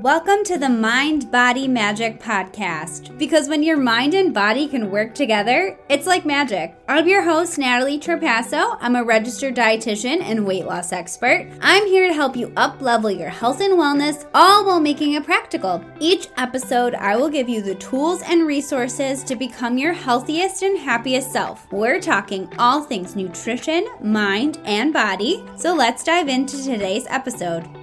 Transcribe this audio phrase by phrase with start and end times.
[0.00, 3.16] Welcome to the Mind Body Magic Podcast.
[3.18, 6.74] Because when your mind and body can work together, it's like magic.
[6.88, 8.78] I'm your host, Natalie Trapasso.
[8.80, 11.46] I'm a registered dietitian and weight loss expert.
[11.60, 15.24] I'm here to help you up level your health and wellness, all while making it
[15.24, 15.84] practical.
[16.00, 20.78] Each episode, I will give you the tools and resources to become your healthiest and
[20.78, 21.70] happiest self.
[21.70, 25.44] We're talking all things nutrition, mind, and body.
[25.56, 27.81] So let's dive into today's episode.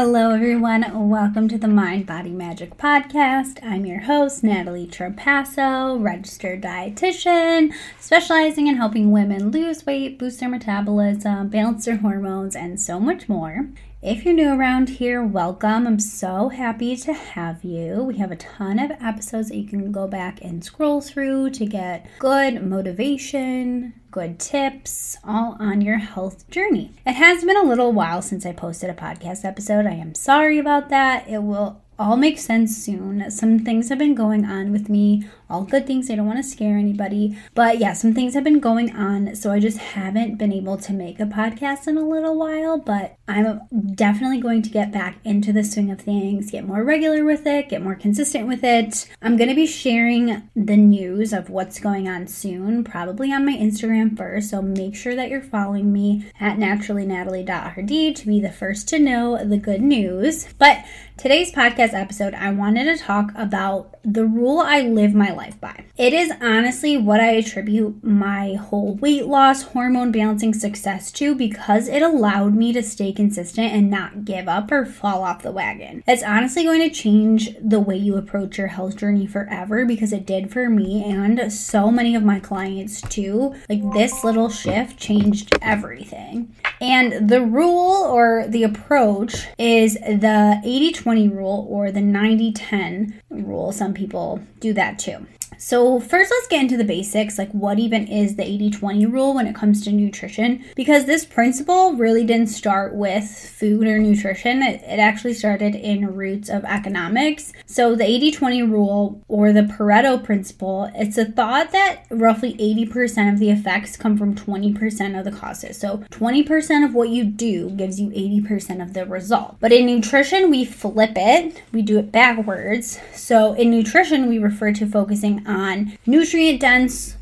[0.00, 1.08] Hello, everyone.
[1.08, 3.58] Welcome to the Mind Body Magic Podcast.
[3.64, 10.48] I'm your host, Natalie Trapasso, registered dietitian, specializing in helping women lose weight, boost their
[10.48, 13.70] metabolism, balance their hormones, and so much more.
[14.00, 15.84] If you're new around here, welcome.
[15.84, 18.04] I'm so happy to have you.
[18.04, 21.66] We have a ton of episodes that you can go back and scroll through to
[21.66, 26.92] get good motivation, good tips, all on your health journey.
[27.04, 29.84] It has been a little while since I posted a podcast episode.
[29.84, 31.28] I am sorry about that.
[31.28, 33.28] It will all make sense soon.
[33.32, 36.10] Some things have been going on with me all good things.
[36.10, 37.38] I don't want to scare anybody.
[37.54, 39.34] But yeah, some things have been going on.
[39.34, 42.78] So I just haven't been able to make a podcast in a little while.
[42.78, 43.60] But I'm
[43.94, 47.68] definitely going to get back into the swing of things, get more regular with it,
[47.68, 49.08] get more consistent with it.
[49.22, 53.52] I'm going to be sharing the news of what's going on soon, probably on my
[53.52, 54.50] Instagram first.
[54.50, 59.42] So make sure that you're following me at naturallynatalie.rd to be the first to know
[59.44, 60.46] the good news.
[60.58, 60.84] But
[61.16, 65.84] today's podcast episode, I wanted to talk about the rule I live my life by.
[65.96, 71.88] It is honestly what I attribute my whole weight loss, hormone balancing success to because
[71.88, 76.04] it allowed me to stay consistent and not give up or fall off the wagon.
[76.06, 80.26] It's honestly going to change the way you approach your health journey forever because it
[80.26, 83.54] did for me and so many of my clients too.
[83.68, 86.54] Like this little shift changed everything.
[86.80, 93.20] And the rule or the approach is the 80 20 rule or the 90 10
[93.30, 93.72] rule.
[93.72, 95.26] Some people do that too.
[95.60, 99.34] So, first, let's get into the basics like what even is the 80 20 rule
[99.34, 100.64] when it comes to nutrition?
[100.76, 106.14] Because this principle really didn't start with food or nutrition, it, it actually started in
[106.14, 107.52] roots of economics.
[107.66, 113.32] So, the 80 20 rule or the Pareto principle, it's a thought that roughly 80%
[113.32, 115.76] of the effects come from 20% of the causes.
[115.76, 119.56] So, 20% of what you do gives you 80% of the result.
[119.58, 123.00] But in nutrition, we flip it, we do it backwards.
[123.12, 124.86] So, in nutrition, we refer to
[125.18, 127.16] focusing on nutrient dense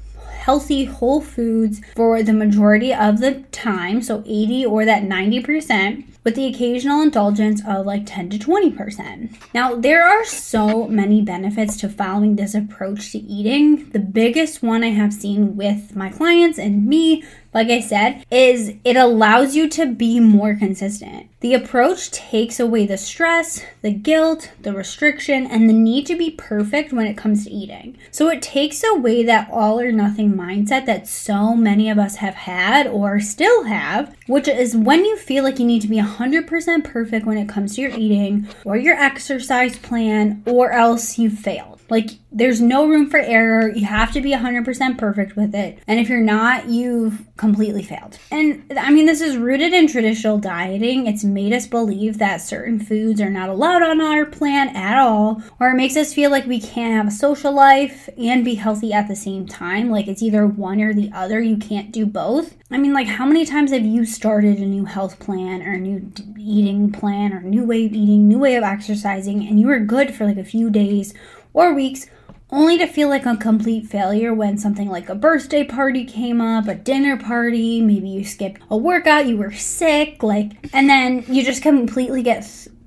[0.47, 6.37] healthy whole foods for the majority of the time, so 80 or that 90%, with
[6.37, 9.37] the occasional indulgence of like 10 to 20%.
[9.53, 13.91] Now, there are so many benefits to following this approach to eating.
[13.91, 17.25] The biggest one I have seen with my clients and me
[17.57, 21.31] like I said, is it allows you to be more consistent.
[21.41, 26.31] The approach takes away the stress, the guilt, the restriction, and the need to be
[26.33, 27.97] perfect when it comes to eating.
[28.11, 32.35] So it takes away that all or nothing mindset that so many of us have
[32.35, 36.85] had or still have, which is when you feel like you need to be 100%
[36.85, 41.77] perfect when it comes to your eating or your exercise plan, or else you failed.
[41.89, 43.71] Like, there's no room for error.
[43.71, 45.79] You have to be 100% perfect with it.
[45.87, 48.19] And if you're not, you've completely failed.
[48.33, 51.07] And I mean, this is rooted in traditional dieting.
[51.07, 55.41] It's made us believe that certain foods are not allowed on our plan at all,
[55.61, 58.93] or it makes us feel like we can't have a social life and be healthy
[58.93, 59.91] at the same time.
[59.91, 61.41] Like, it's either one or the other.
[61.41, 62.57] You can't do both.
[62.69, 65.79] I mean, like, how many times have you started a new health plan or a
[65.79, 69.79] new eating plan or new way of eating, new way of exercising, and you were
[69.79, 71.15] good for like a few days?
[71.57, 72.07] or weeks
[72.51, 76.69] only to feel like a complete failure when something like a birthday party came up,
[76.69, 81.45] a dinner party, maybe you skipped a workout, you were sick, like, and then you
[81.45, 82.45] just completely get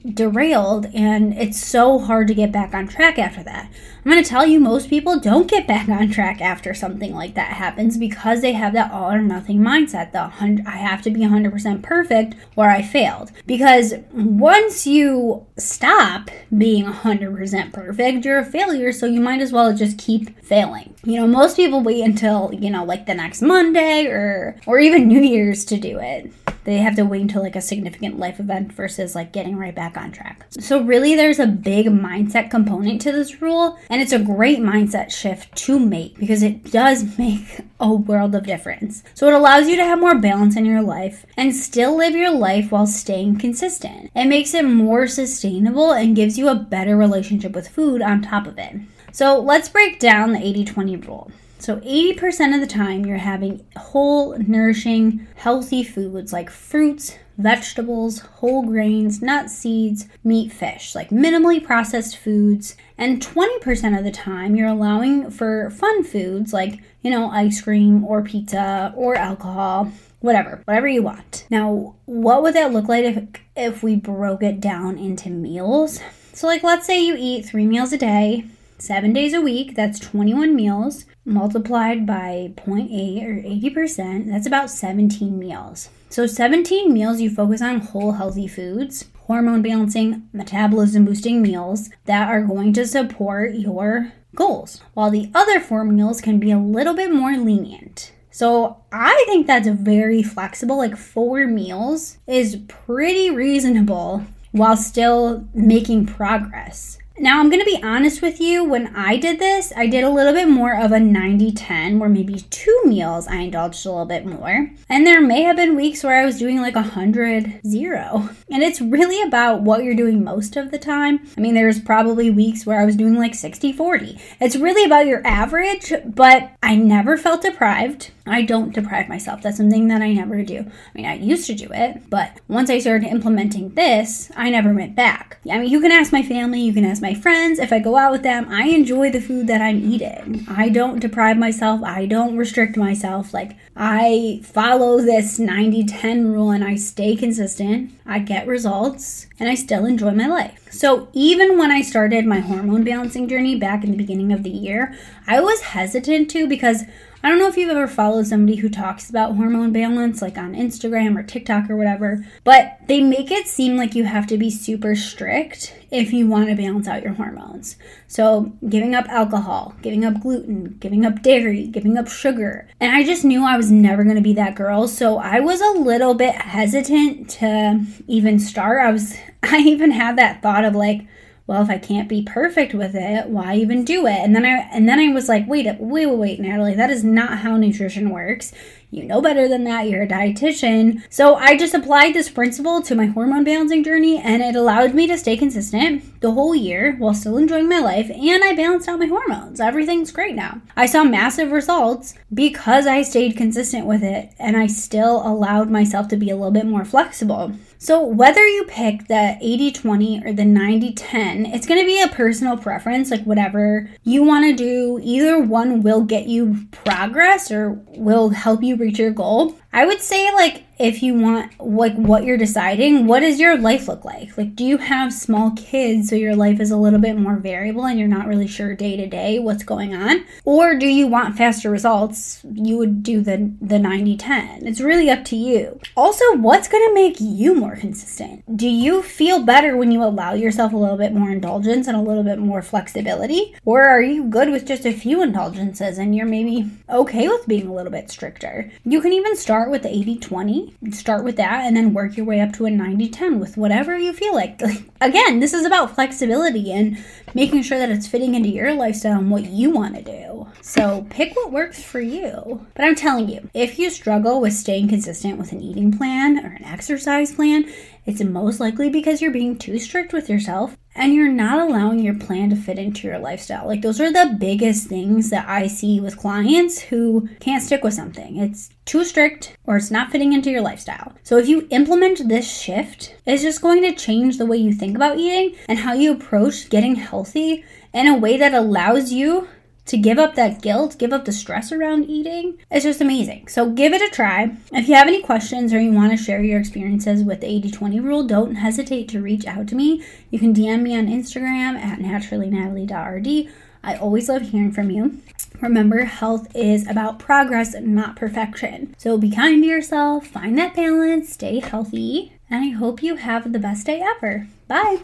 [0.08, 3.70] derailed and it's so hard to get back on track after that.
[4.04, 7.36] I'm going to tell you most people don't get back on track after something like
[7.36, 10.14] that happens because they have that all or nothing mindset.
[10.14, 10.32] The
[10.66, 13.32] I have to be 100% perfect or I failed.
[13.46, 19.76] Because once you stop being 100% perfect, you're a failure, so you might as well
[19.76, 20.96] just keep failing.
[21.04, 25.08] You know, most people wait until, you know, like the next Monday or or even
[25.08, 26.32] New Year's to do it.
[26.70, 29.98] They have to wait until like a significant life event versus like getting right back
[29.98, 30.46] on track.
[30.52, 35.10] So really there's a big mindset component to this rule and it's a great mindset
[35.10, 39.02] shift to make because it does make a world of difference.
[39.16, 42.30] So it allows you to have more balance in your life and still live your
[42.30, 44.12] life while staying consistent.
[44.16, 48.46] It makes it more sustainable and gives you a better relationship with food on top
[48.46, 48.76] of it.
[49.12, 51.32] So let's break down the 80 20 rule.
[51.60, 58.64] So 80% of the time, you're having whole, nourishing, healthy foods like fruits, vegetables, whole
[58.64, 62.78] grains, nuts, seeds, meat, fish, like minimally processed foods.
[62.98, 68.06] And 20% of the time, you're allowing for fun foods like, you know, ice cream
[68.06, 69.92] or pizza or alcohol,
[70.22, 71.46] whatever, whatever you want.
[71.50, 73.28] Now, what would that look like if,
[73.58, 76.00] if we broke it down into meals?
[76.32, 78.46] So, like, let's say you eat three meals a day,
[78.78, 85.38] seven days a week, that's 21 meals multiplied by 0.8 or 80%, that's about 17
[85.38, 85.90] meals.
[86.10, 92.28] So, 17 meals you focus on whole healthy foods, hormone balancing, metabolism boosting meals that
[92.28, 96.96] are going to support your goals, while the other four meals can be a little
[96.96, 98.12] bit more lenient.
[98.32, 100.78] So, I think that's very flexible.
[100.78, 106.98] Like, four meals is pretty reasonable while still making progress.
[107.22, 108.64] Now, I'm going to be honest with you.
[108.64, 112.08] When I did this, I did a little bit more of a 90 10, where
[112.08, 114.72] maybe two meals I indulged a little bit more.
[114.88, 118.30] And there may have been weeks where I was doing like 100 0.
[118.50, 121.20] And it's really about what you're doing most of the time.
[121.38, 124.18] I mean, there's probably weeks where I was doing like 60 40.
[124.40, 128.12] It's really about your average, but I never felt deprived.
[128.30, 129.42] I don't deprive myself.
[129.42, 130.60] That's something that I never do.
[130.60, 134.74] I mean, I used to do it, but once I started implementing this, I never
[134.74, 135.40] went back.
[135.50, 137.60] I mean, you can ask my family, you can ask my friends.
[137.60, 140.46] If I go out with them, I enjoy the food that I'm eating.
[140.48, 143.34] I don't deprive myself, I don't restrict myself.
[143.34, 147.94] Like, I follow this 90 10 rule and I stay consistent.
[148.06, 150.68] I get results and I still enjoy my life.
[150.72, 154.50] So, even when I started my hormone balancing journey back in the beginning of the
[154.50, 154.96] year,
[155.28, 156.84] I was hesitant to because
[157.22, 160.54] I don't know if you've ever followed somebody who talks about hormone balance, like on
[160.54, 164.50] Instagram or TikTok or whatever, but they make it seem like you have to be
[164.50, 167.76] super strict if you want to balance out your hormones.
[168.08, 172.70] So, giving up alcohol, giving up gluten, giving up dairy, giving up sugar.
[172.80, 174.88] And I just knew I was never going to be that girl.
[174.88, 178.80] So, I was a little bit hesitant to even start.
[178.86, 181.06] I was, I even had that thought of like,
[181.50, 184.20] well, if I can't be perfect with it, why even do it?
[184.20, 187.04] And then I and then I was like, wait, wait, wait, wait, Natalie, that is
[187.04, 188.54] not how nutrition works.
[188.92, 189.90] You know better than that.
[189.90, 191.02] You're a dietitian.
[191.10, 195.08] So I just applied this principle to my hormone balancing journey and it allowed me
[195.08, 199.00] to stay consistent the whole year while still enjoying my life and I balanced out
[199.00, 199.60] my hormones.
[199.60, 200.62] Everything's great now.
[200.78, 206.10] I saw massive results because I stayed consistent with it and I still allowed myself
[206.10, 207.54] to be a little bit more flexible.
[207.82, 212.02] So, whether you pick the 80 20 or the 90 10, it's going to be
[212.02, 215.00] a personal preference, like whatever you want to do.
[215.02, 219.58] Either one will get you progress or will help you reach your goal.
[219.72, 223.88] I would say like if you want like what you're deciding, what does your life
[223.88, 224.38] look like?
[224.38, 227.86] Like do you have small kids so your life is a little bit more variable
[227.86, 230.24] and you're not really sure day to day what's going on?
[230.46, 232.42] Or do you want faster results?
[232.54, 234.66] You would do the the 90/10.
[234.66, 235.80] It's really up to you.
[235.98, 238.58] Also, what's going to make you more consistent?
[238.58, 242.02] Do you feel better when you allow yourself a little bit more indulgence and a
[242.02, 243.54] little bit more flexibility?
[243.66, 247.68] Or are you good with just a few indulgences and you're maybe okay with being
[247.68, 248.72] a little bit stricter?
[248.86, 252.16] You can even start start with the 80 20, start with that, and then work
[252.16, 254.62] your way up to a 90 10 with whatever you feel like.
[254.62, 254.84] like.
[255.02, 256.98] Again, this is about flexibility and
[257.34, 260.48] making sure that it's fitting into your lifestyle and what you want to do.
[260.62, 262.66] So pick what works for you.
[262.74, 266.52] But I'm telling you, if you struggle with staying consistent with an eating plan or
[266.52, 267.70] an exercise plan,
[268.10, 272.16] it's most likely because you're being too strict with yourself and you're not allowing your
[272.16, 273.68] plan to fit into your lifestyle.
[273.68, 277.94] Like, those are the biggest things that I see with clients who can't stick with
[277.94, 278.38] something.
[278.38, 281.14] It's too strict or it's not fitting into your lifestyle.
[281.22, 284.96] So, if you implement this shift, it's just going to change the way you think
[284.96, 287.64] about eating and how you approach getting healthy
[287.94, 289.48] in a way that allows you
[289.90, 292.60] to give up that guilt, give up the stress around eating.
[292.70, 293.48] It's just amazing.
[293.48, 294.56] So give it a try.
[294.72, 297.72] If you have any questions or you want to share your experiences with the 80
[297.72, 300.04] 20 rule, don't hesitate to reach out to me.
[300.30, 303.52] You can DM me on Instagram at naturallynatalie.rd.
[303.84, 305.22] I always love hearing from you.
[305.60, 308.96] Remember, health is about progress, not perfection.
[308.98, 313.52] So be kind to yourself, find that balance, stay healthy, and I hope you have
[313.52, 314.48] the best day ever.
[314.68, 315.00] Bye.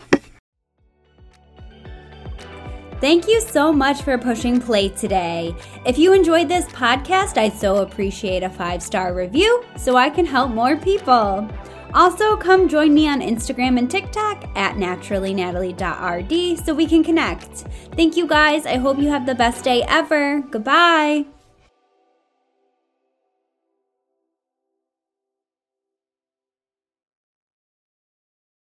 [3.02, 5.56] Thank you so much for pushing play today.
[5.86, 10.26] If you enjoyed this podcast, I'd so appreciate a five star review so I can
[10.26, 11.48] help more people.
[11.94, 17.66] Also, come join me on Instagram and TikTok at naturallynatalie.rd so we can connect.
[17.96, 18.66] Thank you guys.
[18.66, 20.42] I hope you have the best day ever.
[20.42, 21.35] Goodbye.